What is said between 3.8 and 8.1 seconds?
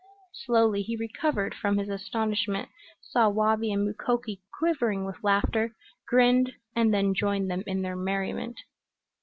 Mukoki quivering with laughter, grinned and then joined them in their